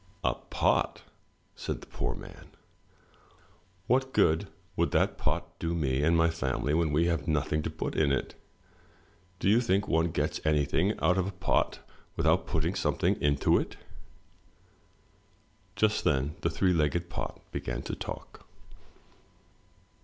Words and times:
"A 0.23 0.33
pot!" 0.33 1.03
said 1.55 1.79
the 1.81 1.85
poor 1.85 2.15
man. 2.15 2.47
What 3.85 4.13
good 4.13 4.47
would 4.75 4.89
that 4.93 5.19
pot 5.19 5.45
do 5.59 5.75
me 5.75 6.01
and 6.01 6.17
my 6.17 6.31
family 6.31 6.73
when 6.73 6.91
we 6.91 7.05
have 7.05 7.27
nothing 7.27 7.61
to 7.61 7.69
put 7.69 7.93
into 7.95 8.17
it? 8.17 8.33
Do 9.37 9.47
you 9.47 9.61
think 9.61 9.87
one 9.87 10.09
gets 10.09 10.41
anything 10.43 10.99
out 11.01 11.19
of 11.19 11.27
a 11.27 11.31
pot 11.31 11.81
with 12.15 12.25
out 12.25 12.47
putting 12.47 12.73
something 12.73 13.13
into 13.21 13.59
it?" 13.59 13.77
Just 15.75 16.03
then 16.03 16.35
the 16.41 16.49
three 16.49 16.73
legged 16.73 17.07
pot 17.11 17.39
began 17.51 17.83
to 17.83 17.93
talk. 17.93 18.47